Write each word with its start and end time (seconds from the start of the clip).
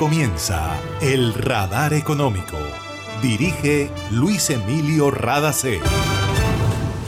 comienza 0.00 0.80
El 1.02 1.34
Radar 1.34 1.92
Económico. 1.92 2.56
Dirige 3.20 3.90
Luis 4.10 4.48
Emilio 4.48 5.10
Radacé. 5.10 5.78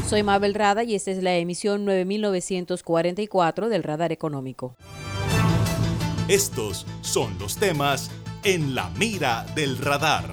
Soy 0.07 0.23
Mabel 0.23 0.53
Rada 0.53 0.85
y 0.85 0.95
esta 0.95 1.11
es 1.11 1.23
la 1.23 1.35
emisión 1.37 1.87
9944 1.87 3.71
del 3.71 3.83
Radar 3.83 4.13
Económico. 4.13 4.77
Estos 6.29 6.87
son 7.01 7.39
los 7.39 7.57
temas 7.57 8.11
en 8.45 8.75
la 8.75 8.91
mira 8.91 9.47
del 9.55 9.79
radar. 9.79 10.31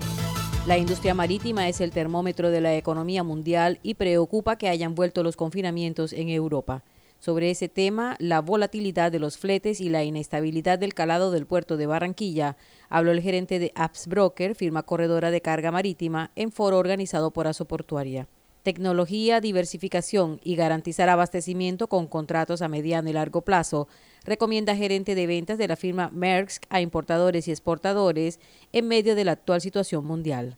La 0.68 0.78
industria 0.78 1.14
marítima 1.14 1.70
es 1.70 1.80
el 1.80 1.91
termómetro 1.91 2.52
de 2.52 2.60
la 2.60 2.76
economía 2.76 3.23
mundial 3.23 3.80
y 3.84 3.94
preocupa 3.94 4.57
que 4.57 4.68
hayan 4.68 4.96
vuelto 4.96 5.23
los 5.23 5.38
confinamientos 5.38 6.12
en 6.12 6.28
Europa. 6.28 6.84
Sobre 7.20 7.52
ese 7.52 7.68
tema, 7.68 8.16
la 8.20 8.40
volatilidad 8.40 9.12
de 9.12 9.20
los 9.20 9.38
fletes 9.38 9.82
y 9.82 9.90
la 9.90 10.06
inestabilidad 10.06 10.80
del 10.80 10.94
calado 10.94 11.32
del 11.32 11.46
puerto 11.46 11.76
de 11.76 11.86
Barranquilla, 11.86 12.55
habló 12.88 13.12
el 13.12 13.22
gerente 13.22 13.60
de 13.60 13.73
Apps 13.76 14.08
Broker, 14.08 14.55
firma 14.55 14.84
corredora 14.84 15.30
de 15.30 15.41
carga 15.41 15.70
marítima, 15.70 16.32
en 16.38 16.54
foro 16.54 16.77
organizado 16.77 17.32
por 17.32 17.46
Asoportuaria. 17.46 18.30
Tecnología, 18.63 19.41
diversificación 19.41 20.40
y 20.46 20.55
garantizar 20.55 21.10
abastecimiento 21.10 21.88
con 21.88 22.08
contratos 22.08 22.62
a 22.62 22.70
mediano 22.70 23.10
y 23.10 23.13
largo 23.13 23.41
plazo, 23.41 23.90
recomienda 24.24 24.76
gerente 24.77 25.13
de 25.13 25.27
ventas 25.27 25.58
de 25.58 25.68
la 25.68 25.76
firma 25.76 26.10
Maersk 26.13 26.63
a 26.70 26.80
importadores 26.80 27.49
y 27.49 27.52
exportadores 27.52 28.40
en 28.72 28.88
medio 28.88 29.16
de 29.16 29.26
la 29.26 29.34
actual 29.34 29.60
situación 29.60 30.05
mundial. 30.05 30.58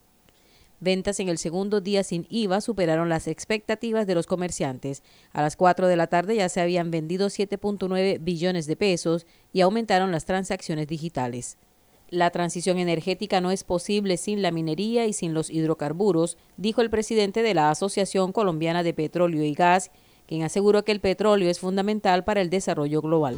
Ventas 0.83 1.19
en 1.19 1.29
el 1.29 1.37
segundo 1.37 1.79
día 1.79 2.03
sin 2.03 2.25
IVA 2.31 2.59
superaron 2.59 3.07
las 3.07 3.27
expectativas 3.27 4.07
de 4.07 4.15
los 4.15 4.25
comerciantes. 4.25 5.03
A 5.31 5.43
las 5.43 5.55
4 5.55 5.87
de 5.87 5.95
la 5.95 6.07
tarde 6.07 6.37
ya 6.37 6.49
se 6.49 6.59
habían 6.59 6.89
vendido 6.89 7.27
7.9 7.27 8.17
billones 8.19 8.65
de 8.65 8.75
pesos 8.75 9.27
y 9.53 9.61
aumentaron 9.61 10.11
las 10.11 10.25
transacciones 10.25 10.87
digitales. 10.87 11.59
La 12.09 12.31
transición 12.31 12.79
energética 12.79 13.41
no 13.41 13.51
es 13.51 13.63
posible 13.63 14.17
sin 14.17 14.41
la 14.41 14.49
minería 14.49 15.05
y 15.05 15.13
sin 15.13 15.35
los 15.35 15.51
hidrocarburos, 15.51 16.39
dijo 16.57 16.81
el 16.81 16.89
presidente 16.89 17.43
de 17.43 17.53
la 17.53 17.69
Asociación 17.69 18.31
Colombiana 18.31 18.81
de 18.81 18.95
Petróleo 18.95 19.43
y 19.43 19.53
Gas, 19.53 19.91
quien 20.25 20.41
aseguró 20.41 20.83
que 20.83 20.93
el 20.93 20.99
petróleo 20.99 21.51
es 21.51 21.59
fundamental 21.59 22.23
para 22.23 22.41
el 22.41 22.49
desarrollo 22.49 23.01
global. 23.03 23.37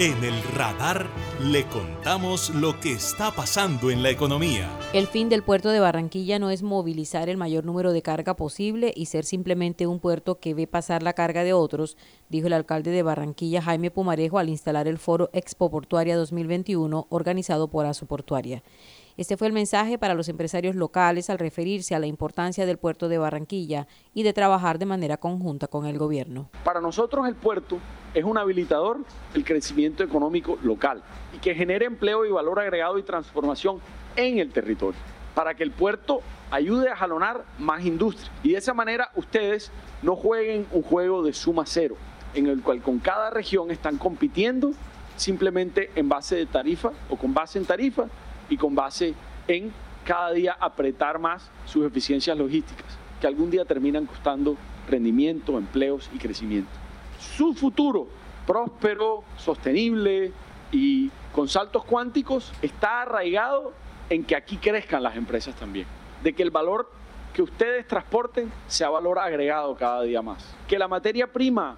En 0.00 0.24
el 0.24 0.42
radar 0.56 1.06
le 1.40 1.66
contamos 1.66 2.50
lo 2.50 2.80
que 2.80 2.94
está 2.94 3.30
pasando 3.30 3.92
en 3.92 4.02
la 4.02 4.10
economía. 4.10 4.68
El 4.92 5.06
fin 5.06 5.28
del 5.28 5.44
puerto 5.44 5.68
de 5.68 5.78
Barranquilla 5.78 6.40
no 6.40 6.50
es 6.50 6.64
movilizar 6.64 7.28
el 7.28 7.36
mayor 7.36 7.64
número 7.64 7.92
de 7.92 8.02
carga 8.02 8.34
posible 8.34 8.92
y 8.96 9.06
ser 9.06 9.24
simplemente 9.24 9.86
un 9.86 10.00
puerto 10.00 10.40
que 10.40 10.52
ve 10.52 10.66
pasar 10.66 11.04
la 11.04 11.12
carga 11.12 11.44
de 11.44 11.52
otros, 11.52 11.96
dijo 12.28 12.48
el 12.48 12.54
alcalde 12.54 12.90
de 12.90 13.04
Barranquilla 13.04 13.62
Jaime 13.62 13.92
Pumarejo 13.92 14.40
al 14.40 14.48
instalar 14.48 14.88
el 14.88 14.98
foro 14.98 15.30
Expo 15.32 15.70
Portuaria 15.70 16.16
2021 16.16 17.06
organizado 17.08 17.68
por 17.68 17.86
Asoportuaria. 17.86 18.64
Este 19.16 19.36
fue 19.36 19.46
el 19.46 19.52
mensaje 19.52 19.96
para 19.96 20.14
los 20.14 20.28
empresarios 20.28 20.74
locales 20.74 21.30
al 21.30 21.38
referirse 21.38 21.94
a 21.94 22.00
la 22.00 22.06
importancia 22.06 22.66
del 22.66 22.78
puerto 22.78 23.08
de 23.08 23.18
Barranquilla 23.18 23.86
y 24.12 24.24
de 24.24 24.32
trabajar 24.32 24.80
de 24.80 24.86
manera 24.86 25.18
conjunta 25.18 25.68
con 25.68 25.86
el 25.86 25.98
gobierno. 25.98 26.50
Para 26.64 26.80
nosotros 26.80 27.28
el 27.28 27.36
puerto 27.36 27.78
es 28.12 28.24
un 28.24 28.38
habilitador 28.38 29.04
del 29.32 29.44
crecimiento 29.44 30.02
económico 30.02 30.58
local 30.64 31.04
y 31.32 31.38
que 31.38 31.54
genere 31.54 31.86
empleo 31.86 32.26
y 32.26 32.32
valor 32.32 32.58
agregado 32.58 32.98
y 32.98 33.04
transformación 33.04 33.78
en 34.16 34.38
el 34.40 34.50
territorio, 34.50 34.98
para 35.36 35.54
que 35.54 35.62
el 35.62 35.70
puerto 35.70 36.20
ayude 36.50 36.88
a 36.90 36.96
jalonar 36.96 37.44
más 37.60 37.84
industria 37.84 38.32
y 38.42 38.50
de 38.50 38.58
esa 38.58 38.74
manera 38.74 39.10
ustedes 39.14 39.70
no 40.02 40.16
jueguen 40.16 40.66
un 40.72 40.82
juego 40.82 41.22
de 41.22 41.32
suma 41.32 41.62
cero, 41.66 41.94
en 42.34 42.48
el 42.48 42.62
cual 42.62 42.82
con 42.82 42.98
cada 42.98 43.30
región 43.30 43.70
están 43.70 43.96
compitiendo 43.96 44.72
simplemente 45.16 45.92
en 45.94 46.08
base 46.08 46.34
de 46.34 46.46
tarifa 46.46 46.90
o 47.08 47.14
con 47.14 47.32
base 47.32 47.60
en 47.60 47.64
tarifa 47.64 48.06
y 48.48 48.56
con 48.56 48.74
base 48.74 49.14
en 49.48 49.72
cada 50.04 50.32
día 50.32 50.56
apretar 50.58 51.18
más 51.18 51.50
sus 51.64 51.86
eficiencias 51.86 52.36
logísticas, 52.36 52.98
que 53.20 53.26
algún 53.26 53.50
día 53.50 53.64
terminan 53.64 54.06
costando 54.06 54.56
rendimiento, 54.88 55.58
empleos 55.58 56.10
y 56.14 56.18
crecimiento. 56.18 56.70
Su 57.18 57.54
futuro 57.54 58.06
próspero, 58.46 59.24
sostenible 59.36 60.32
y 60.70 61.10
con 61.32 61.48
saltos 61.48 61.84
cuánticos 61.84 62.52
está 62.62 63.02
arraigado 63.02 63.72
en 64.10 64.24
que 64.24 64.36
aquí 64.36 64.56
crezcan 64.58 65.02
las 65.02 65.16
empresas 65.16 65.54
también, 65.56 65.86
de 66.22 66.34
que 66.34 66.42
el 66.42 66.50
valor 66.50 66.90
que 67.32 67.42
ustedes 67.42 67.86
transporten 67.86 68.52
sea 68.68 68.90
valor 68.90 69.18
agregado 69.18 69.74
cada 69.74 70.02
día 70.02 70.22
más, 70.22 70.54
que 70.68 70.78
la 70.78 70.86
materia 70.86 71.26
prima, 71.26 71.76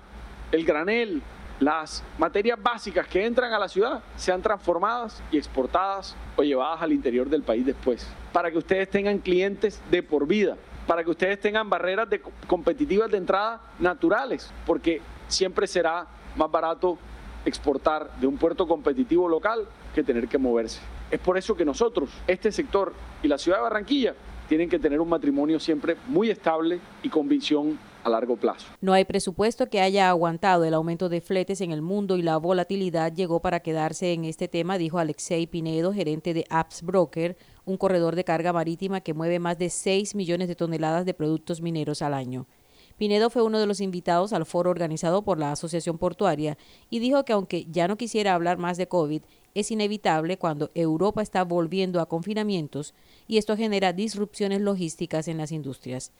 el 0.52 0.64
granel, 0.64 1.22
las 1.60 2.02
materias 2.18 2.62
básicas 2.62 3.06
que 3.06 3.24
entran 3.24 3.52
a 3.52 3.58
la 3.58 3.68
ciudad 3.68 4.02
sean 4.16 4.42
transformadas 4.42 5.22
y 5.30 5.38
exportadas 5.38 6.14
o 6.36 6.42
llevadas 6.42 6.82
al 6.82 6.92
interior 6.92 7.28
del 7.28 7.42
país 7.42 7.64
después, 7.64 8.06
para 8.32 8.50
que 8.50 8.58
ustedes 8.58 8.90
tengan 8.90 9.18
clientes 9.18 9.80
de 9.90 10.02
por 10.02 10.26
vida, 10.26 10.56
para 10.86 11.02
que 11.02 11.10
ustedes 11.10 11.40
tengan 11.40 11.70
barreras 11.70 12.08
de 12.10 12.20
competitivas 12.46 13.10
de 13.10 13.18
entrada 13.18 13.60
naturales, 13.78 14.50
porque 14.66 15.00
siempre 15.28 15.66
será 15.66 16.06
más 16.36 16.50
barato 16.50 16.98
exportar 17.44 18.10
de 18.20 18.26
un 18.26 18.36
puerto 18.36 18.66
competitivo 18.66 19.28
local 19.28 19.66
que 19.94 20.02
tener 20.02 20.28
que 20.28 20.38
moverse. 20.38 20.80
Es 21.10 21.20
por 21.20 21.38
eso 21.38 21.56
que 21.56 21.64
nosotros, 21.64 22.10
este 22.26 22.52
sector 22.52 22.92
y 23.22 23.28
la 23.28 23.38
ciudad 23.38 23.58
de 23.58 23.62
Barranquilla, 23.62 24.14
tienen 24.48 24.68
que 24.68 24.78
tener 24.78 25.00
un 25.00 25.08
matrimonio 25.08 25.58
siempre 25.58 25.96
muy 26.06 26.30
estable 26.30 26.80
y 27.02 27.08
con 27.08 27.28
visión 27.28 27.78
largo 28.08 28.36
plazo. 28.36 28.66
No 28.80 28.92
hay 28.92 29.04
presupuesto 29.04 29.68
que 29.68 29.80
haya 29.80 30.08
aguantado 30.08 30.64
el 30.64 30.74
aumento 30.74 31.08
de 31.08 31.20
fletes 31.20 31.60
en 31.60 31.72
el 31.72 31.82
mundo 31.82 32.16
y 32.16 32.22
la 32.22 32.36
volatilidad 32.36 33.12
llegó 33.12 33.40
para 33.40 33.60
quedarse 33.60 34.12
en 34.12 34.24
este 34.24 34.48
tema, 34.48 34.78
dijo 34.78 34.98
Alexei 34.98 35.46
Pinedo, 35.46 35.92
gerente 35.92 36.34
de 36.34 36.44
Apps 36.50 36.82
Broker, 36.82 37.36
un 37.64 37.76
corredor 37.76 38.16
de 38.16 38.24
carga 38.24 38.52
marítima 38.52 39.00
que 39.00 39.14
mueve 39.14 39.38
más 39.38 39.58
de 39.58 39.70
6 39.70 40.14
millones 40.14 40.48
de 40.48 40.56
toneladas 40.56 41.04
de 41.04 41.14
productos 41.14 41.60
mineros 41.60 42.02
al 42.02 42.14
año. 42.14 42.46
Pinedo 42.96 43.28
fue 43.28 43.42
uno 43.42 43.58
de 43.58 43.66
los 43.66 43.80
invitados 43.80 44.32
al 44.32 44.46
foro 44.46 44.70
organizado 44.70 45.22
por 45.22 45.38
la 45.38 45.52
Asociación 45.52 45.98
Portuaria 45.98 46.56
y 46.88 46.98
dijo 46.98 47.24
que 47.24 47.34
aunque 47.34 47.66
ya 47.66 47.88
no 47.88 47.98
quisiera 47.98 48.34
hablar 48.34 48.56
más 48.56 48.78
de 48.78 48.88
COVID, 48.88 49.22
es 49.54 49.70
inevitable 49.70 50.38
cuando 50.38 50.70
Europa 50.74 51.20
está 51.20 51.44
volviendo 51.44 52.00
a 52.00 52.08
confinamientos 52.08 52.94
y 53.26 53.36
esto 53.36 53.56
genera 53.56 53.92
disrupciones 53.92 54.62
logísticas 54.62 55.28
en 55.28 55.36
las 55.36 55.52
industrias. 55.52 56.12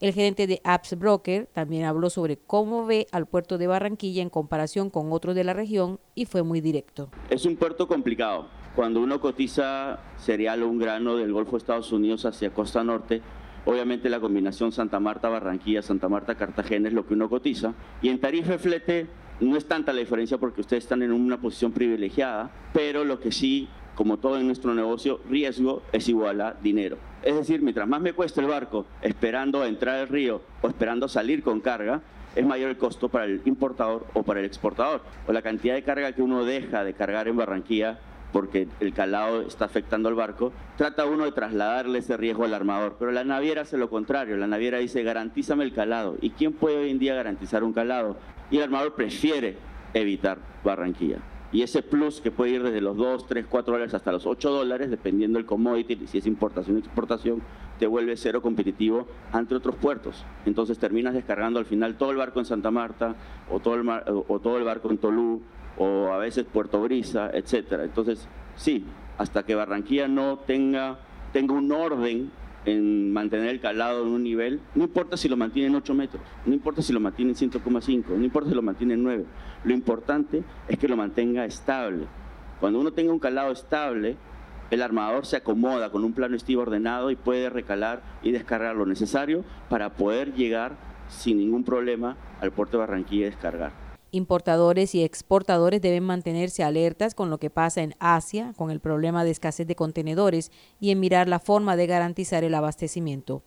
El 0.00 0.12
gerente 0.12 0.46
de 0.46 0.60
Apps 0.62 0.96
Broker 0.96 1.48
también 1.52 1.84
habló 1.84 2.08
sobre 2.08 2.36
cómo 2.36 2.86
ve 2.86 3.08
al 3.10 3.26
puerto 3.26 3.58
de 3.58 3.66
Barranquilla 3.66 4.22
en 4.22 4.30
comparación 4.30 4.90
con 4.90 5.10
otros 5.10 5.34
de 5.34 5.42
la 5.42 5.54
región 5.54 5.98
y 6.14 6.26
fue 6.26 6.44
muy 6.44 6.60
directo. 6.60 7.10
Es 7.30 7.44
un 7.44 7.56
puerto 7.56 7.88
complicado. 7.88 8.46
Cuando 8.76 9.00
uno 9.00 9.20
cotiza 9.20 9.98
cereal 10.16 10.62
o 10.62 10.68
un 10.68 10.78
grano 10.78 11.16
del 11.16 11.32
Golfo 11.32 11.52
de 11.52 11.58
Estados 11.58 11.90
Unidos 11.90 12.24
hacia 12.26 12.54
Costa 12.54 12.84
Norte, 12.84 13.22
obviamente 13.64 14.08
la 14.08 14.20
combinación 14.20 14.70
Santa 14.70 15.00
Marta-Barranquilla, 15.00 15.82
Santa 15.82 16.08
Marta-Cartagena 16.08 16.86
es 16.86 16.94
lo 16.94 17.04
que 17.04 17.14
uno 17.14 17.28
cotiza. 17.28 17.74
Y 18.00 18.08
en 18.08 18.20
tarifa 18.20 18.52
de 18.52 18.58
flete 18.58 19.06
no 19.40 19.56
es 19.56 19.66
tanta 19.66 19.92
la 19.92 19.98
diferencia 19.98 20.38
porque 20.38 20.60
ustedes 20.60 20.84
están 20.84 21.02
en 21.02 21.10
una 21.10 21.40
posición 21.40 21.72
privilegiada, 21.72 22.52
pero 22.72 23.04
lo 23.04 23.18
que 23.18 23.32
sí 23.32 23.68
como 23.98 24.16
todo 24.18 24.38
en 24.38 24.46
nuestro 24.46 24.76
negocio, 24.76 25.18
riesgo 25.28 25.82
es 25.90 26.08
igual 26.08 26.40
a 26.40 26.54
dinero. 26.62 26.98
Es 27.20 27.34
decir, 27.34 27.62
mientras 27.62 27.88
más 27.88 28.00
me 28.00 28.12
cuesta 28.12 28.40
el 28.40 28.46
barco 28.46 28.86
esperando 29.02 29.64
entrar 29.64 29.96
al 29.96 30.06
río 30.06 30.40
o 30.62 30.68
esperando 30.68 31.08
salir 31.08 31.42
con 31.42 31.58
carga, 31.58 32.00
es 32.36 32.46
mayor 32.46 32.70
el 32.70 32.78
costo 32.78 33.08
para 33.08 33.24
el 33.24 33.42
importador 33.44 34.06
o 34.14 34.22
para 34.22 34.38
el 34.38 34.46
exportador. 34.46 35.02
O 35.26 35.32
la 35.32 35.42
cantidad 35.42 35.74
de 35.74 35.82
carga 35.82 36.12
que 36.12 36.22
uno 36.22 36.44
deja 36.44 36.84
de 36.84 36.94
cargar 36.94 37.26
en 37.26 37.38
Barranquilla 37.38 37.98
porque 38.32 38.68
el 38.78 38.92
calado 38.92 39.42
está 39.42 39.64
afectando 39.64 40.08
al 40.08 40.14
barco, 40.14 40.52
trata 40.76 41.04
uno 41.04 41.24
de 41.24 41.32
trasladarle 41.32 41.98
ese 41.98 42.16
riesgo 42.16 42.44
al 42.44 42.54
armador. 42.54 42.98
Pero 43.00 43.10
la 43.10 43.24
naviera 43.24 43.62
hace 43.62 43.78
lo 43.78 43.90
contrario, 43.90 44.36
la 44.36 44.46
naviera 44.46 44.78
dice 44.78 45.02
garantízame 45.02 45.64
el 45.64 45.72
calado. 45.72 46.16
¿Y 46.20 46.30
quién 46.30 46.52
puede 46.52 46.76
hoy 46.76 46.90
en 46.90 47.00
día 47.00 47.16
garantizar 47.16 47.64
un 47.64 47.72
calado? 47.72 48.16
Y 48.48 48.58
el 48.58 48.62
armador 48.62 48.94
prefiere 48.94 49.56
evitar 49.92 50.38
Barranquilla. 50.62 51.18
Y 51.50 51.62
ese 51.62 51.82
plus 51.82 52.20
que 52.20 52.30
puede 52.30 52.52
ir 52.52 52.62
desde 52.62 52.80
los 52.80 52.96
2, 52.96 53.26
3, 53.26 53.46
4 53.48 53.72
dólares 53.72 53.94
hasta 53.94 54.12
los 54.12 54.26
8 54.26 54.50
dólares, 54.50 54.90
dependiendo 54.90 55.38
del 55.38 55.46
commodity, 55.46 56.06
si 56.06 56.18
es 56.18 56.26
importación 56.26 56.76
o 56.76 56.78
exportación, 56.78 57.42
te 57.78 57.86
vuelve 57.86 58.16
cero 58.16 58.42
competitivo 58.42 59.06
ante 59.32 59.54
otros 59.54 59.76
puertos. 59.76 60.24
Entonces 60.44 60.78
terminas 60.78 61.14
descargando 61.14 61.58
al 61.58 61.64
final 61.64 61.96
todo 61.96 62.10
el 62.10 62.16
barco 62.16 62.40
en 62.40 62.44
Santa 62.44 62.70
Marta 62.70 63.14
o 63.50 63.60
todo 63.60 63.76
el, 63.76 63.88
o 63.88 64.40
todo 64.40 64.58
el 64.58 64.64
barco 64.64 64.90
en 64.90 64.98
Tolú 64.98 65.42
o 65.78 66.08
a 66.12 66.18
veces 66.18 66.44
Puerto 66.44 66.82
Brisa, 66.82 67.30
etcétera. 67.32 67.84
Entonces, 67.84 68.28
sí, 68.56 68.84
hasta 69.16 69.44
que 69.44 69.54
Barranquilla 69.54 70.08
no 70.08 70.38
tenga, 70.38 70.98
tenga 71.32 71.54
un 71.54 71.70
orden 71.72 72.30
en 72.68 73.12
mantener 73.12 73.48
el 73.48 73.60
calado 73.60 74.02
en 74.02 74.12
un 74.12 74.22
nivel, 74.22 74.60
no 74.74 74.84
importa 74.84 75.16
si 75.16 75.28
lo 75.28 75.36
mantiene 75.36 75.68
en 75.68 75.74
8 75.76 75.94
metros, 75.94 76.22
no 76.44 76.52
importa 76.52 76.82
si 76.82 76.92
lo 76.92 77.00
mantiene 77.00 77.32
en 77.32 77.50
100,5, 77.50 78.08
no 78.08 78.24
importa 78.24 78.48
si 78.48 78.54
lo 78.54 78.62
mantiene 78.62 78.94
en 78.94 79.02
9, 79.02 79.24
lo 79.64 79.72
importante 79.72 80.42
es 80.68 80.78
que 80.78 80.88
lo 80.88 80.96
mantenga 80.96 81.44
estable. 81.44 82.06
Cuando 82.60 82.80
uno 82.80 82.92
tenga 82.92 83.12
un 83.12 83.18
calado 83.18 83.52
estable, 83.52 84.16
el 84.70 84.82
armador 84.82 85.24
se 85.24 85.36
acomoda 85.36 85.90
con 85.90 86.04
un 86.04 86.12
plano 86.12 86.36
estivo 86.36 86.62
ordenado 86.62 87.10
y 87.10 87.16
puede 87.16 87.48
recalar 87.48 88.02
y 88.22 88.32
descargar 88.32 88.76
lo 88.76 88.84
necesario 88.84 89.44
para 89.68 89.94
poder 89.94 90.34
llegar 90.34 90.76
sin 91.08 91.38
ningún 91.38 91.64
problema 91.64 92.16
al 92.40 92.50
puerto 92.50 92.76
de 92.76 92.80
Barranquilla 92.80 93.26
y 93.26 93.30
descargar. 93.30 93.87
Importadores 94.10 94.94
y 94.94 95.04
exportadores 95.04 95.82
deben 95.82 96.02
mantenerse 96.02 96.64
alertas 96.64 97.14
con 97.14 97.28
lo 97.28 97.38
que 97.38 97.50
pasa 97.50 97.82
en 97.82 97.94
Asia, 97.98 98.54
con 98.56 98.70
el 98.70 98.80
problema 98.80 99.22
de 99.22 99.30
escasez 99.30 99.66
de 99.66 99.76
contenedores 99.76 100.50
y 100.80 100.90
en 100.90 101.00
mirar 101.00 101.28
la 101.28 101.38
forma 101.38 101.76
de 101.76 101.86
garantizar 101.86 102.42
el 102.42 102.54
abastecimiento. 102.54 103.42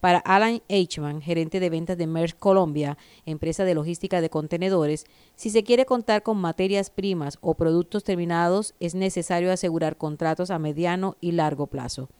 Para 0.00 0.18
Alan 0.18 0.60
Eichmann, 0.68 1.22
gerente 1.22 1.60
de 1.60 1.70
ventas 1.70 1.96
de 1.96 2.06
Maersk 2.06 2.38
Colombia, 2.38 2.98
empresa 3.24 3.64
de 3.64 3.74
logística 3.74 4.20
de 4.20 4.28
contenedores, 4.28 5.06
si 5.34 5.48
se 5.48 5.62
quiere 5.62 5.86
contar 5.86 6.22
con 6.22 6.36
materias 6.36 6.90
primas 6.90 7.38
o 7.40 7.54
productos 7.54 8.04
terminados, 8.04 8.74
es 8.80 8.94
necesario 8.94 9.50
asegurar 9.50 9.96
contratos 9.96 10.50
a 10.50 10.58
mediano 10.58 11.16
y 11.22 11.32
largo 11.32 11.68
plazo. 11.68 12.10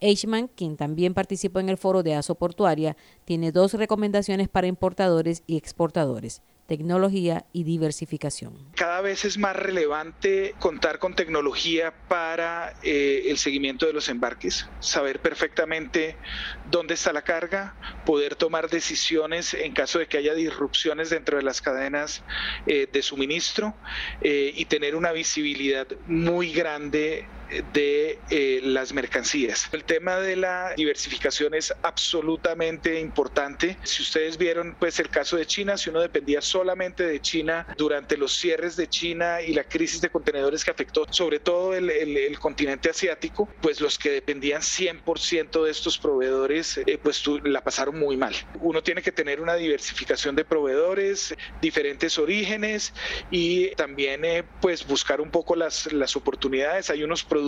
Eichmann, 0.00 0.48
quien 0.48 0.76
también 0.76 1.12
participó 1.12 1.60
en 1.60 1.68
el 1.68 1.76
foro 1.76 2.02
de 2.02 2.14
ASO 2.14 2.36
Portuaria, 2.36 2.96
tiene 3.26 3.52
dos 3.52 3.74
recomendaciones 3.74 4.48
para 4.48 4.66
importadores 4.66 5.42
y 5.46 5.58
exportadores 5.58 6.40
tecnología 6.66 7.46
y 7.52 7.64
diversificación. 7.64 8.54
Cada 8.74 9.00
vez 9.00 9.24
es 9.24 9.38
más 9.38 9.54
relevante 9.54 10.54
contar 10.58 10.98
con 10.98 11.14
tecnología 11.14 11.92
para 12.08 12.74
eh, 12.82 13.24
el 13.26 13.38
seguimiento 13.38 13.86
de 13.86 13.92
los 13.92 14.08
embarques, 14.08 14.66
saber 14.80 15.20
perfectamente 15.20 16.16
dónde 16.70 16.94
está 16.94 17.12
la 17.12 17.22
carga, 17.22 17.74
poder 18.06 18.34
tomar 18.36 18.68
decisiones 18.70 19.54
en 19.54 19.72
caso 19.72 19.98
de 19.98 20.06
que 20.06 20.18
haya 20.18 20.34
disrupciones 20.34 21.10
dentro 21.10 21.36
de 21.36 21.42
las 21.42 21.60
cadenas 21.60 22.22
eh, 22.66 22.88
de 22.90 23.02
suministro 23.02 23.74
eh, 24.22 24.52
y 24.54 24.64
tener 24.64 24.96
una 24.96 25.12
visibilidad 25.12 25.86
muy 26.06 26.52
grande 26.52 27.26
de 27.72 28.18
eh, 28.30 28.60
las 28.62 28.92
mercancías. 28.92 29.68
El 29.72 29.84
tema 29.84 30.16
de 30.16 30.36
la 30.36 30.74
diversificación 30.76 31.54
es 31.54 31.72
absolutamente 31.82 33.00
importante. 33.00 33.76
Si 33.82 34.02
ustedes 34.02 34.38
vieron 34.38 34.76
pues 34.78 34.98
el 34.98 35.08
caso 35.08 35.36
de 35.36 35.46
China, 35.46 35.76
si 35.76 35.90
uno 35.90 36.00
dependía 36.00 36.40
solamente 36.40 37.06
de 37.06 37.20
China 37.20 37.66
durante 37.76 38.16
los 38.16 38.34
cierres 38.34 38.76
de 38.76 38.88
China 38.88 39.40
y 39.42 39.52
la 39.52 39.64
crisis 39.64 40.00
de 40.00 40.10
contenedores 40.10 40.64
que 40.64 40.70
afectó 40.70 41.06
sobre 41.10 41.38
todo 41.38 41.74
el, 41.74 41.90
el, 41.90 42.38
continente 42.38 42.90
asiático, 42.90 43.48
pues 43.60 43.80
los 43.80 43.98
que 43.98 44.10
dependían 44.10 44.62
100% 44.62 45.64
de 45.64 45.70
estos 45.70 45.98
proveedores 45.98 46.78
eh, 46.78 46.98
pues 47.02 47.22
la 47.44 47.62
pasaron 47.62 47.98
muy 47.98 48.16
mal. 48.16 48.34
Uno 48.60 48.82
tiene 48.82 49.02
que 49.02 49.12
tener 49.12 49.40
una 49.40 49.54
diversificación 49.54 50.34
de 50.34 50.44
proveedores, 50.44 51.34
diferentes 51.60 52.18
orígenes 52.18 52.92
y 53.30 53.68
también 53.76 54.24
eh, 54.24 54.44
pues 54.60 54.86
buscar 54.86 55.20
un 55.20 55.30
poco 55.30 55.56
las, 55.56 55.92
las 55.92 56.16
oportunidades. 56.16 56.90
Hay 56.90 57.02
unos 57.02 57.22
productos 57.24 57.43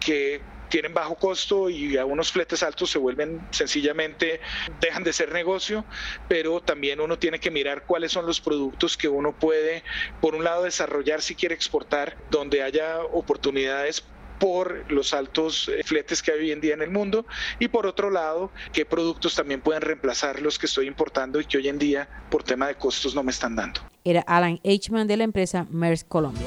que 0.00 0.40
tienen 0.68 0.94
bajo 0.94 1.14
costo 1.14 1.70
y 1.70 1.96
a 1.96 2.04
unos 2.04 2.32
fletes 2.32 2.62
altos 2.62 2.90
se 2.90 2.98
vuelven 2.98 3.40
sencillamente, 3.50 4.40
dejan 4.80 5.04
de 5.04 5.12
ser 5.12 5.32
negocio, 5.32 5.84
pero 6.28 6.60
también 6.60 7.00
uno 7.00 7.18
tiene 7.18 7.38
que 7.38 7.50
mirar 7.50 7.84
cuáles 7.86 8.12
son 8.12 8.26
los 8.26 8.40
productos 8.40 8.96
que 8.96 9.08
uno 9.08 9.32
puede, 9.32 9.82
por 10.20 10.34
un 10.34 10.44
lado, 10.44 10.64
desarrollar 10.64 11.22
si 11.22 11.34
quiere 11.34 11.54
exportar, 11.54 12.16
donde 12.30 12.62
haya 12.62 13.00
oportunidades 13.00 14.04
por 14.38 14.90
los 14.92 15.14
altos 15.14 15.68
eh, 15.68 15.82
fletes 15.82 16.22
que 16.22 16.30
hay 16.30 16.38
hoy 16.38 16.52
en 16.52 16.60
día 16.60 16.74
en 16.74 16.82
el 16.82 16.90
mundo 16.90 17.26
y 17.58 17.68
por 17.68 17.86
otro 17.86 18.08
lado, 18.10 18.52
qué 18.72 18.84
productos 18.84 19.34
también 19.34 19.60
pueden 19.60 19.82
reemplazar 19.82 20.40
los 20.40 20.60
que 20.60 20.66
estoy 20.66 20.86
importando 20.86 21.40
y 21.40 21.44
que 21.44 21.58
hoy 21.58 21.66
en 21.66 21.78
día 21.78 22.08
por 22.30 22.44
tema 22.44 22.68
de 22.68 22.76
costos 22.76 23.16
no 23.16 23.24
me 23.24 23.32
están 23.32 23.56
dando. 23.56 23.80
Era 24.04 24.20
Alan 24.20 24.60
Eichmann 24.62 25.08
de 25.08 25.16
la 25.16 25.24
empresa 25.24 25.66
Maersk 25.70 26.06
Colombia. 26.06 26.46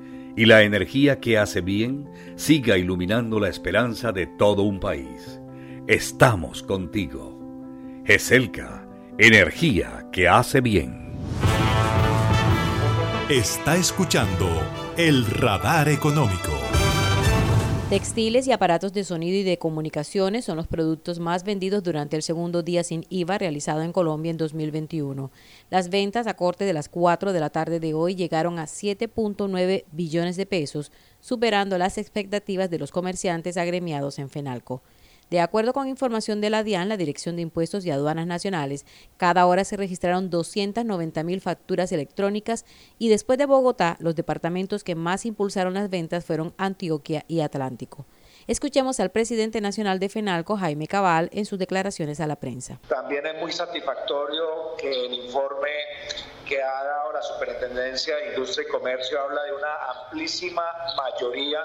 y 0.35 0.45
la 0.45 0.63
energía 0.63 1.19
que 1.19 1.37
hace 1.37 1.61
bien 1.61 2.09
siga 2.35 2.77
iluminando 2.77 3.39
la 3.39 3.49
esperanza 3.49 4.11
de 4.11 4.27
todo 4.27 4.63
un 4.63 4.79
país. 4.79 5.41
Estamos 5.87 6.63
contigo. 6.63 7.37
GESELCA, 8.05 8.87
energía 9.17 10.07
que 10.11 10.27
hace 10.27 10.61
bien. 10.61 11.13
Está 13.29 13.77
escuchando 13.77 14.47
el 14.97 15.25
radar 15.25 15.89
económico. 15.89 16.60
Textiles 17.91 18.47
y 18.47 18.53
aparatos 18.53 18.93
de 18.93 19.03
sonido 19.03 19.37
y 19.37 19.43
de 19.43 19.57
comunicaciones 19.57 20.45
son 20.45 20.55
los 20.55 20.65
productos 20.65 21.19
más 21.19 21.43
vendidos 21.43 21.83
durante 21.83 22.15
el 22.15 22.23
segundo 22.23 22.63
día 22.63 22.85
sin 22.85 23.05
IVA 23.09 23.37
realizado 23.37 23.81
en 23.81 23.91
Colombia 23.91 24.29
en 24.29 24.37
2021. 24.37 25.29
Las 25.69 25.89
ventas 25.89 26.25
a 26.25 26.35
corte 26.35 26.63
de 26.63 26.71
las 26.71 26.87
4 26.87 27.33
de 27.33 27.39
la 27.41 27.49
tarde 27.49 27.81
de 27.81 27.93
hoy 27.93 28.15
llegaron 28.15 28.59
a 28.59 28.63
7.9 28.63 29.83
billones 29.91 30.37
de 30.37 30.45
pesos, 30.45 30.89
superando 31.19 31.77
las 31.77 31.97
expectativas 31.97 32.69
de 32.69 32.79
los 32.79 32.91
comerciantes 32.91 33.57
agremiados 33.57 34.19
en 34.19 34.29
Fenalco. 34.29 34.81
De 35.31 35.39
acuerdo 35.39 35.71
con 35.71 35.87
información 35.87 36.41
de 36.41 36.49
la 36.49 36.61
DIAN, 36.61 36.89
la 36.89 36.97
Dirección 36.97 37.37
de 37.37 37.41
Impuestos 37.41 37.85
y 37.85 37.89
Aduanas 37.89 38.27
Nacionales, 38.27 38.85
cada 39.15 39.45
hora 39.45 39.63
se 39.63 39.77
registraron 39.77 40.29
290 40.29 41.23
mil 41.23 41.39
facturas 41.39 41.93
electrónicas 41.93 42.65
y 42.99 43.07
después 43.07 43.39
de 43.39 43.45
Bogotá, 43.45 43.95
los 44.01 44.13
departamentos 44.13 44.83
que 44.83 44.93
más 44.93 45.25
impulsaron 45.25 45.73
las 45.73 45.89
ventas 45.89 46.25
fueron 46.25 46.53
Antioquia 46.57 47.23
y 47.29 47.39
Atlántico. 47.39 48.05
Escuchemos 48.45 48.99
al 48.99 49.11
presidente 49.11 49.61
nacional 49.61 49.99
de 49.99 50.09
FENALCO, 50.09 50.57
Jaime 50.57 50.87
Cabal, 50.87 51.29
en 51.31 51.45
sus 51.45 51.57
declaraciones 51.57 52.19
a 52.19 52.27
la 52.27 52.35
prensa. 52.35 52.81
También 52.89 53.25
es 53.25 53.39
muy 53.39 53.53
satisfactorio 53.53 54.75
que 54.77 55.05
el 55.05 55.13
informe 55.13 55.69
que 56.45 56.61
ha 56.61 56.83
dado 56.83 57.13
la 57.13 57.21
Superintendencia 57.21 58.17
de 58.17 58.33
Industria 58.33 58.67
y 58.67 58.69
Comercio 58.69 59.21
habla 59.21 59.43
de 59.43 59.53
una 59.53 59.75
amplísima 59.95 60.65
mayoría 60.97 61.63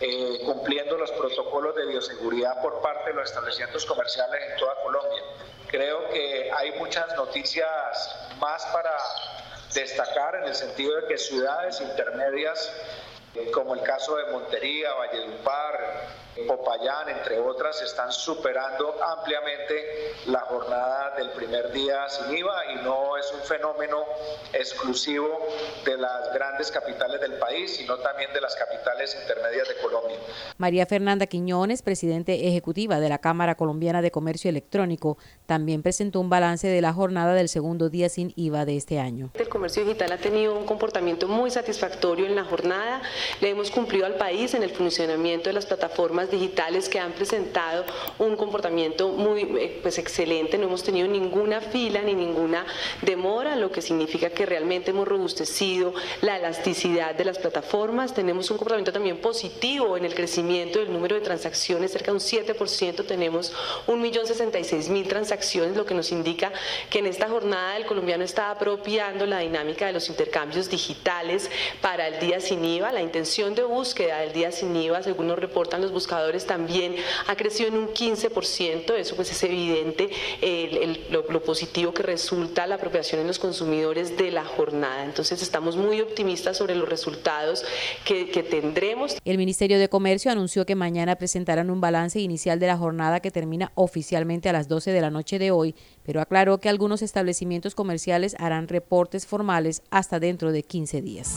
eh, 0.00 0.40
cumpliendo 0.44 0.98
los 0.98 1.10
protocolos 1.12 1.74
de 1.74 1.86
bioseguridad 1.86 2.60
por 2.62 2.80
parte 2.82 3.10
de 3.10 3.16
los 3.16 3.28
establecimientos 3.28 3.84
comerciales 3.86 4.40
en 4.50 4.56
toda 4.58 4.74
Colombia. 4.82 5.22
Creo 5.68 6.08
que 6.10 6.50
hay 6.52 6.72
muchas 6.78 7.14
noticias 7.16 8.16
más 8.38 8.64
para 8.66 8.90
Destacar 9.76 10.36
en 10.36 10.44
el 10.44 10.54
sentido 10.54 10.96
de 10.96 11.06
que 11.06 11.18
ciudades 11.18 11.82
intermedias, 11.82 12.72
como 13.52 13.74
el 13.74 13.82
caso 13.82 14.16
de 14.16 14.32
Montería, 14.32 14.92
Valledupar, 14.94 16.26
Popayán, 16.46 17.08
entre 17.08 17.38
otras, 17.38 17.80
están 17.80 18.12
superando 18.12 18.94
ampliamente 19.02 20.12
la 20.26 20.40
jornada 20.40 21.14
del 21.16 21.30
primer 21.30 21.72
día 21.72 22.08
sin 22.08 22.36
IVA 22.36 22.72
y 22.72 22.84
no 22.84 23.16
es 23.16 23.32
un 23.32 23.40
fenómeno 23.40 24.04
exclusivo 24.52 25.46
de 25.84 25.96
las 25.96 26.32
grandes 26.34 26.70
capitales 26.70 27.20
del 27.20 27.38
país, 27.38 27.76
sino 27.76 27.96
también 27.98 28.32
de 28.34 28.40
las 28.40 28.54
capitales 28.54 29.16
intermedias 29.20 29.68
de 29.68 29.76
Colombia. 29.76 30.16
María 30.58 30.84
Fernanda 30.84 31.26
Quiñones, 31.26 31.82
presidente 31.82 32.48
ejecutiva 32.48 33.00
de 33.00 33.08
la 33.08 33.18
Cámara 33.18 33.54
Colombiana 33.54 34.02
de 34.02 34.10
Comercio 34.10 34.50
Electrónico, 34.50 35.16
también 35.46 35.82
presentó 35.82 36.20
un 36.20 36.28
balance 36.28 36.66
de 36.68 36.80
la 36.82 36.92
jornada 36.92 37.34
del 37.34 37.48
segundo 37.48 37.88
día 37.88 38.08
sin 38.08 38.32
IVA 38.36 38.66
de 38.66 38.76
este 38.76 38.98
año. 38.98 39.30
El 39.34 39.48
comercio 39.48 39.84
digital 39.84 40.12
ha 40.12 40.18
tenido 40.18 40.56
un 40.56 40.66
comportamiento 40.66 41.28
muy 41.28 41.50
satisfactorio 41.50 42.26
en 42.26 42.36
la 42.36 42.44
jornada. 42.44 43.00
Le 43.40 43.50
hemos 43.50 43.70
cumplido 43.70 44.06
al 44.06 44.14
país 44.14 44.54
en 44.54 44.62
el 44.62 44.70
funcionamiento 44.70 45.48
de 45.48 45.54
las 45.54 45.66
plataformas 45.66 46.30
digitales 46.30 46.88
que 46.88 46.98
han 46.98 47.12
presentado 47.12 47.84
un 48.18 48.36
comportamiento 48.36 49.08
muy 49.08 49.42
eh, 49.42 49.78
pues, 49.82 49.98
excelente. 49.98 50.58
No 50.58 50.66
hemos 50.66 50.82
tenido 50.82 51.08
ninguna 51.08 51.60
fila 51.60 52.02
ni 52.02 52.14
ninguna 52.14 52.66
demora, 53.02 53.56
lo 53.56 53.70
que 53.70 53.82
significa 53.82 54.30
que 54.30 54.46
realmente 54.46 54.90
hemos 54.90 55.08
robustecido 55.08 55.94
la 56.20 56.36
elasticidad 56.38 57.14
de 57.14 57.24
las 57.24 57.38
plataformas. 57.38 58.14
Tenemos 58.14 58.50
un 58.50 58.58
comportamiento 58.58 58.92
también 58.92 59.18
positivo 59.18 59.96
en 59.96 60.04
el 60.04 60.14
crecimiento 60.14 60.78
del 60.78 60.92
número 60.92 61.16
de 61.16 61.22
transacciones, 61.22 61.92
cerca 61.92 62.10
de 62.10 62.18
un 62.18 62.20
7%. 62.20 63.06
Tenemos 63.06 63.52
1.066.000 63.86 65.08
transacciones, 65.08 65.76
lo 65.76 65.86
que 65.86 65.94
nos 65.94 66.12
indica 66.12 66.52
que 66.90 66.98
en 67.00 67.06
esta 67.06 67.28
jornada 67.28 67.76
el 67.76 67.86
colombiano 67.86 68.24
está 68.24 68.50
apropiando 68.50 69.26
la 69.26 69.40
dinámica 69.40 69.86
de 69.86 69.92
los 69.92 70.08
intercambios 70.08 70.70
digitales 70.70 71.50
para 71.80 72.08
el 72.08 72.20
día 72.20 72.40
sin 72.40 72.64
IVA. 72.64 72.92
La 72.92 73.00
intención 73.16 73.54
de 73.54 73.64
búsqueda 73.64 74.18
del 74.18 74.34
día 74.34 74.52
sin 74.52 74.76
IVA, 74.76 75.02
según 75.02 75.28
nos 75.28 75.38
reportan 75.38 75.80
los 75.80 75.90
buscadores, 75.90 76.44
también 76.44 76.96
ha 77.26 77.34
crecido 77.34 77.70
en 77.70 77.76
un 77.76 77.88
15%, 77.88 78.92
eso 78.92 79.16
pues 79.16 79.30
es 79.30 79.42
evidente 79.42 80.10
lo, 81.10 81.42
positivo 81.42 81.94
que 81.94 82.02
resulta 82.02 82.66
la 82.66 82.74
apropiación 82.74 83.22
en 83.22 83.26
los 83.26 83.38
consumidores 83.38 84.18
de 84.18 84.30
la 84.30 84.44
jornada. 84.44 85.04
Entonces 85.04 85.40
estamos 85.40 85.76
muy 85.76 86.02
optimistas 86.02 86.58
sobre 86.58 86.74
los 86.74 86.86
resultados 86.86 87.64
que, 88.04 88.28
que 88.28 88.42
tendremos. 88.42 89.16
El 89.24 89.38
Ministerio 89.38 89.78
de 89.78 89.88
Comercio 89.88 90.30
anunció 90.30 90.66
que 90.66 90.74
mañana 90.74 91.16
presentarán 91.16 91.70
un 91.70 91.80
balance 91.80 92.20
inicial 92.20 92.60
de 92.60 92.66
la 92.66 92.76
jornada 92.76 93.20
que 93.20 93.30
termina 93.30 93.72
oficialmente 93.76 94.50
a 94.50 94.52
las 94.52 94.68
12 94.68 94.92
de 94.92 95.00
la 95.00 95.10
noche 95.10 95.38
de 95.38 95.52
hoy, 95.52 95.74
pero 96.02 96.20
aclaró 96.20 96.58
que 96.58 96.68
algunos 96.68 97.00
establecimientos 97.00 97.74
comerciales 97.74 98.36
harán 98.38 98.68
reportes 98.68 99.26
formales 99.26 99.82
hasta 99.90 100.20
dentro 100.20 100.52
de 100.52 100.62
15 100.62 101.00
días. 101.00 101.36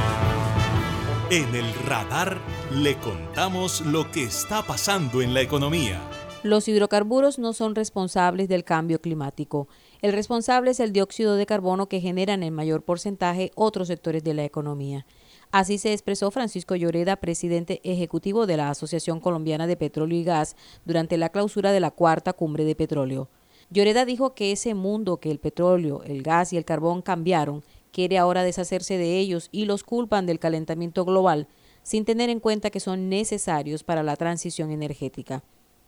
En 1.31 1.55
el 1.55 1.73
radar 1.87 2.41
le 2.73 2.97
contamos 2.97 3.79
lo 3.85 4.11
que 4.11 4.23
está 4.23 4.63
pasando 4.63 5.21
en 5.21 5.33
la 5.33 5.39
economía. 5.39 6.01
Los 6.43 6.67
hidrocarburos 6.67 7.39
no 7.39 7.53
son 7.53 7.73
responsables 7.73 8.49
del 8.49 8.65
cambio 8.65 8.99
climático. 8.99 9.69
El 10.01 10.11
responsable 10.11 10.71
es 10.71 10.81
el 10.81 10.91
dióxido 10.91 11.37
de 11.37 11.45
carbono 11.45 11.87
que 11.87 12.01
generan 12.01 12.43
en 12.43 12.53
mayor 12.53 12.83
porcentaje 12.83 13.53
otros 13.55 13.87
sectores 13.87 14.25
de 14.25 14.33
la 14.33 14.43
economía. 14.43 15.05
Así 15.51 15.77
se 15.77 15.93
expresó 15.93 16.31
Francisco 16.31 16.75
Lloreda, 16.75 17.15
presidente 17.15 17.79
ejecutivo 17.85 18.45
de 18.45 18.57
la 18.57 18.69
Asociación 18.69 19.21
Colombiana 19.21 19.67
de 19.67 19.77
Petróleo 19.77 20.19
y 20.19 20.25
Gas, 20.25 20.57
durante 20.83 21.17
la 21.17 21.29
clausura 21.29 21.71
de 21.71 21.79
la 21.79 21.91
cuarta 21.91 22.33
cumbre 22.33 22.65
de 22.65 22.75
petróleo. 22.75 23.29
Lloreda 23.69 24.03
dijo 24.03 24.33
que 24.35 24.51
ese 24.51 24.73
mundo 24.73 25.21
que 25.21 25.31
el 25.31 25.39
petróleo, 25.39 26.03
el 26.03 26.23
gas 26.23 26.51
y 26.51 26.57
el 26.57 26.65
carbón 26.65 27.01
cambiaron 27.01 27.63
quiere 27.91 28.17
ahora 28.17 28.43
deshacerse 28.43 28.97
de 28.97 29.17
ellos 29.17 29.49
y 29.51 29.65
los 29.65 29.83
culpan 29.83 30.25
del 30.25 30.39
calentamiento 30.39 31.05
global, 31.05 31.47
sin 31.83 32.05
tener 32.05 32.29
en 32.29 32.39
cuenta 32.39 32.69
que 32.69 32.79
son 32.79 33.09
necesarios 33.09 33.83
para 33.83 34.03
la 34.03 34.15
transición 34.15 34.71
energética. 34.71 35.43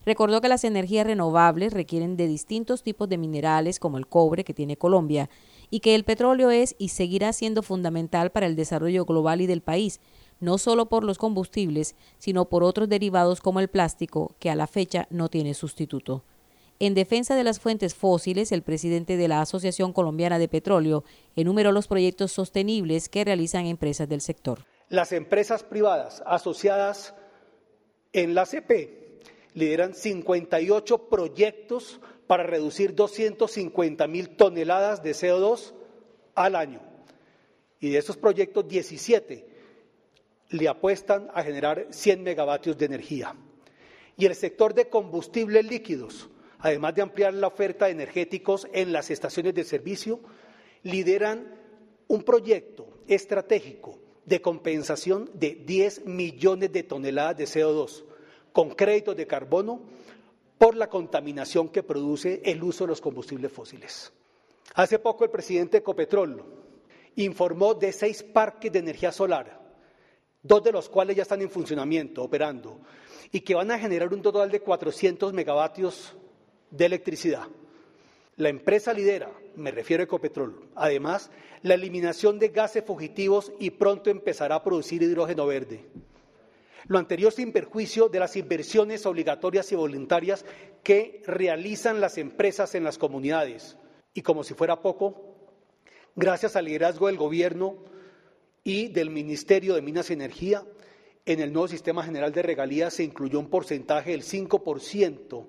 Recordó 0.06 0.42
que 0.42 0.50
las 0.50 0.66
energías 0.66 1.08
renovables 1.08 1.72
requieren 1.72 2.18
de 2.18 2.28
distintos 2.28 2.84
tipos 2.84 3.08
de 3.08 3.18
minerales 3.18 3.80
como 3.80 3.98
el 3.98 4.08
cobre 4.08 4.44
que 4.44 4.54
tiene 4.54 4.76
Colombia 4.76 5.30
y 5.70 5.80
que 5.80 5.96
el 5.96 6.04
petróleo 6.04 6.52
es 6.52 6.76
y 6.78 6.90
seguirá 6.90 7.32
siendo 7.32 7.64
fundamental 7.64 8.32
para 8.32 8.46
el 8.46 8.56
desarrollo 8.56 9.06
global 9.06 9.40
y 9.40 9.48
del 9.48 9.62
país, 9.62 10.02
no 10.42 10.58
solo 10.58 10.90
por 10.90 11.06
los 11.06 11.18
combustibles, 11.18 11.96
sino 12.18 12.50
por 12.50 12.64
otros 12.64 12.90
derivados 12.90 13.40
como 13.40 13.62
el 13.62 13.70
plástico, 13.70 14.36
que 14.40 14.50
a 14.50 14.56
la 14.56 14.68
fecha 14.68 15.08
no 15.10 15.30
tiene 15.30 15.54
sustituto. 15.54 16.26
En 16.86 16.96
defensa 16.96 17.38
de 17.38 17.46
las 17.46 17.62
fuentes 17.62 17.96
fósiles, 17.96 18.52
el 18.52 18.62
presidente 18.62 19.16
de 19.16 19.30
la 19.30 19.40
Asociación 19.40 19.94
Colombiana 19.94 20.38
de 20.38 20.50
Petróleo 20.50 21.06
enumeró 21.34 21.72
los 21.72 21.88
proyectos 21.88 22.34
sostenibles 22.34 23.08
que 23.08 23.24
realizan 23.24 23.68
empresas 23.68 24.10
del 24.10 24.20
sector. 24.20 24.66
Las 24.90 25.14
empresas 25.14 25.64
privadas 25.64 26.22
asociadas 26.26 27.14
en 28.12 28.36
la 28.36 28.46
CP 28.46 29.22
lideran 29.54 29.94
58 29.94 31.08
proyectos 31.08 32.02
para 32.28 32.44
reducir 32.44 32.94
250 32.96 34.06
mil 34.08 34.36
toneladas 34.36 35.02
de 35.02 35.12
CO2 35.12 35.74
al 36.36 36.58
año. 36.58 36.82
Y 37.80 37.92
de 37.92 38.00
esos 38.00 38.18
proyectos, 38.18 38.68
17 38.68 39.48
le 40.50 40.68
apuestan 40.68 41.30
a 41.34 41.44
generar 41.44 41.88
100 41.92 42.24
megavatios 42.24 42.78
de 42.78 42.88
energía. 42.88 43.38
Y 44.18 44.26
el 44.26 44.36
sector 44.36 44.74
de 44.74 44.90
combustibles 44.90 45.66
líquidos 45.66 46.30
además 46.64 46.96
de 46.96 47.02
ampliar 47.02 47.34
la 47.34 47.48
oferta 47.48 47.86
de 47.86 47.92
energéticos 47.92 48.68
en 48.72 48.94
las 48.94 49.12
estaciones 49.12 49.54
de 49.54 49.66
servicio, 49.66 50.22
lideran 50.84 51.54
un 52.08 52.24
proyecto 52.24 52.88
estratégico 53.06 54.00
de 54.26 54.42
compensación 54.42 55.30
de 55.34 55.56
10 55.56 56.06
millones 56.06 56.72
de 56.72 56.84
toneladas 56.84 57.38
de 57.38 57.44
CO2 57.44 58.06
con 58.54 58.70
créditos 58.70 59.18
de 59.18 59.28
carbono 59.28 59.82
por 60.58 60.78
la 60.78 60.90
contaminación 60.90 61.68
que 61.68 61.84
produce 61.84 62.42
el 62.46 62.64
uso 62.64 62.86
de 62.86 62.90
los 62.90 63.02
combustibles 63.02 63.52
fósiles. 63.52 64.14
Hace 64.76 65.00
poco 65.00 65.26
el 65.26 65.32
presidente 65.32 65.78
Ecopetrol 65.80 66.46
informó 67.18 67.74
de 67.74 67.92
seis 67.92 68.24
parques 68.24 68.72
de 68.72 68.80
energía 68.80 69.12
solar, 69.12 69.60
dos 70.42 70.64
de 70.64 70.72
los 70.72 70.88
cuales 70.88 71.18
ya 71.18 71.24
están 71.24 71.42
en 71.42 71.50
funcionamiento, 71.50 72.24
operando, 72.24 72.80
y 73.34 73.42
que 73.42 73.54
van 73.54 73.72
a 73.72 73.80
generar 73.80 74.14
un 74.14 74.22
total 74.22 74.50
de 74.50 74.62
400 74.62 75.34
megavatios 75.34 76.16
de 76.74 76.86
electricidad. 76.86 77.48
La 78.36 78.50
empresa 78.50 78.94
lidera, 78.94 79.32
me 79.56 79.70
refiero 79.70 80.02
a 80.02 80.06
Ecopetrol, 80.06 80.70
además, 80.76 81.30
la 81.62 81.76
eliminación 81.76 82.40
de 82.40 82.50
gases 82.50 82.84
fugitivos 82.84 83.52
y 83.60 83.70
pronto 83.70 84.10
empezará 84.10 84.56
a 84.56 84.64
producir 84.64 85.04
hidrógeno 85.04 85.46
verde. 85.46 85.86
Lo 86.88 86.98
anterior 86.98 87.32
sin 87.32 87.54
perjuicio 87.54 88.10
de 88.10 88.20
las 88.20 88.36
inversiones 88.36 89.06
obligatorias 89.06 89.72
y 89.72 89.76
voluntarias 89.76 90.46
que 90.84 91.22
realizan 91.28 92.02
las 92.02 92.18
empresas 92.18 92.76
en 92.76 92.84
las 92.84 92.98
comunidades. 92.98 93.78
Y 94.14 94.22
como 94.22 94.44
si 94.44 94.54
fuera 94.56 94.82
poco, 94.82 95.38
gracias 96.16 96.56
al 96.56 96.66
liderazgo 96.66 97.08
del 97.08 97.18
Gobierno 97.18 97.78
y 98.64 98.88
del 98.88 99.12
Ministerio 99.12 99.76
de 99.76 99.82
Minas 99.82 100.10
y 100.10 100.14
Energía, 100.14 100.64
en 101.26 101.40
el 101.40 101.54
nuevo 101.54 101.68
sistema 101.70 102.04
general 102.04 102.34
de 102.34 102.42
regalías 102.42 102.96
se 102.96 103.04
incluyó 103.04 103.40
un 103.40 103.50
porcentaje 103.50 104.12
del 104.12 104.24
5% 104.24 105.48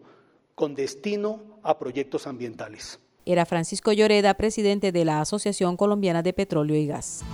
con 0.54 0.74
destino 0.74 1.58
a 1.62 1.78
proyectos 1.78 2.26
ambientales. 2.26 3.00
Era 3.26 3.46
Francisco 3.46 3.92
Lloreda, 3.92 4.34
presidente 4.34 4.92
de 4.92 5.04
la 5.04 5.20
Asociación 5.20 5.76
Colombiana 5.76 6.22
de 6.22 6.32
Petróleo 6.32 6.76
y 6.76 6.86
Gas. 6.86 7.24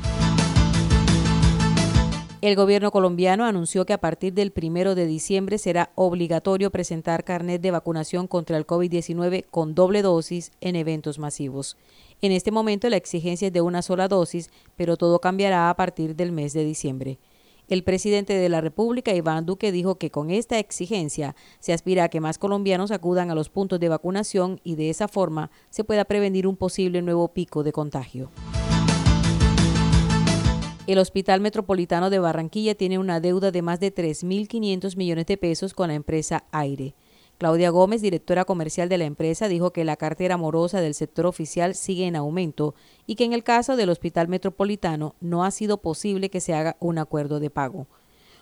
El 2.40 2.56
gobierno 2.56 2.90
colombiano 2.90 3.44
anunció 3.44 3.84
que 3.84 3.92
a 3.92 4.00
partir 4.00 4.32
del 4.32 4.50
primero 4.50 4.94
de 4.94 5.04
diciembre 5.04 5.58
será 5.58 5.90
obligatorio 5.94 6.70
presentar 6.70 7.22
carnet 7.22 7.60
de 7.60 7.70
vacunación 7.70 8.28
contra 8.28 8.56
el 8.56 8.66
COVID-19 8.66 9.44
con 9.50 9.74
doble 9.74 10.00
dosis 10.00 10.50
en 10.62 10.74
eventos 10.74 11.18
masivos. 11.18 11.76
En 12.22 12.32
este 12.32 12.50
momento 12.50 12.88
la 12.88 12.96
exigencia 12.96 13.48
es 13.48 13.52
de 13.52 13.60
una 13.60 13.82
sola 13.82 14.08
dosis, 14.08 14.48
pero 14.76 14.96
todo 14.96 15.18
cambiará 15.18 15.68
a 15.68 15.76
partir 15.76 16.16
del 16.16 16.32
mes 16.32 16.54
de 16.54 16.64
diciembre. 16.64 17.18
El 17.70 17.84
presidente 17.84 18.32
de 18.32 18.48
la 18.48 18.60
República, 18.60 19.14
Iván 19.14 19.46
Duque, 19.46 19.70
dijo 19.70 19.94
que 19.94 20.10
con 20.10 20.32
esta 20.32 20.58
exigencia 20.58 21.36
se 21.60 21.72
aspira 21.72 22.02
a 22.02 22.08
que 22.08 22.20
más 22.20 22.36
colombianos 22.36 22.90
acudan 22.90 23.30
a 23.30 23.36
los 23.36 23.48
puntos 23.48 23.78
de 23.78 23.88
vacunación 23.88 24.60
y 24.64 24.74
de 24.74 24.90
esa 24.90 25.06
forma 25.06 25.52
se 25.70 25.84
pueda 25.84 26.04
prevenir 26.04 26.48
un 26.48 26.56
posible 26.56 27.00
nuevo 27.00 27.28
pico 27.28 27.62
de 27.62 27.70
contagio. 27.70 28.32
El 30.88 30.98
Hospital 30.98 31.40
Metropolitano 31.40 32.10
de 32.10 32.18
Barranquilla 32.18 32.74
tiene 32.74 32.98
una 32.98 33.20
deuda 33.20 33.52
de 33.52 33.62
más 33.62 33.78
de 33.78 33.94
3.500 33.94 34.96
millones 34.96 35.26
de 35.26 35.36
pesos 35.36 35.72
con 35.72 35.86
la 35.86 35.94
empresa 35.94 36.42
Aire. 36.50 36.96
Claudia 37.40 37.70
Gómez, 37.70 38.02
directora 38.02 38.44
comercial 38.44 38.90
de 38.90 38.98
la 38.98 39.06
empresa, 39.06 39.48
dijo 39.48 39.72
que 39.72 39.86
la 39.86 39.96
cartera 39.96 40.36
morosa 40.36 40.82
del 40.82 40.92
sector 40.92 41.24
oficial 41.24 41.74
sigue 41.74 42.06
en 42.06 42.14
aumento 42.14 42.74
y 43.06 43.14
que 43.14 43.24
en 43.24 43.32
el 43.32 43.42
caso 43.42 43.76
del 43.76 43.88
Hospital 43.88 44.28
Metropolitano 44.28 45.14
no 45.20 45.42
ha 45.42 45.50
sido 45.50 45.78
posible 45.78 46.28
que 46.28 46.42
se 46.42 46.52
haga 46.52 46.76
un 46.80 46.98
acuerdo 46.98 47.40
de 47.40 47.48
pago. 47.48 47.86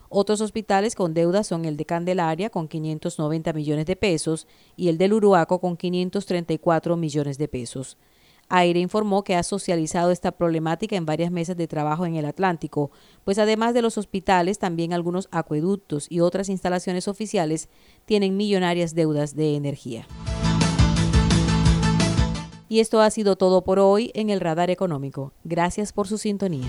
Otros 0.09 0.41
hospitales 0.41 0.97
con 0.97 1.15
deuda 1.15 1.45
son 1.45 1.65
el 1.65 1.77
de 1.77 1.85
Candelaria 1.85 2.51
con 2.51 2.67
590 2.67 3.53
millones 3.53 3.87
de 3.87 3.95
pesos 3.95 4.49
y 4.75 4.89
el 4.89 4.99
del 4.99 5.13
Uruaco 5.13 5.61
con 5.61 5.77
534 5.77 6.97
millones 6.97 7.39
de 7.39 7.47
pesos. 7.47 7.99
Aire 8.49 8.81
informó 8.81 9.25
que 9.25 9.37
ha 9.37 9.43
socializado 9.43 10.11
esta 10.11 10.33
problemática 10.33 10.97
en 10.97 11.07
varias 11.07 11.31
mesas 11.31 11.57
de 11.57 11.69
trabajo 11.69 12.07
en 12.07 12.17
el 12.17 12.25
Atlántico, 12.25 12.91
pues 13.25 13.39
además 13.39 13.75
de 13.75 13.83
los 13.83 13.99
hospitales, 13.99 14.59
también 14.59 14.93
algunos 14.93 15.29
acueductos 15.31 16.07
y 16.11 16.21
otras 16.21 16.49
instalaciones 16.49 17.09
oficiales 17.09 17.69
tienen 18.07 18.37
millonarias 18.37 18.95
deudas 18.95 19.37
de 19.37 19.55
energía. 19.55 20.07
Y 22.71 22.81
esto 22.81 23.01
ha 23.01 23.11
sido 23.11 23.37
todo 23.37 23.65
por 23.65 23.79
hoy 23.79 24.11
en 24.15 24.29
el 24.31 24.41
Radar 24.41 24.71
Económico. 24.71 25.33
Gracias 25.43 25.93
por 25.93 26.07
su 26.07 26.19
sintonía. 26.19 26.69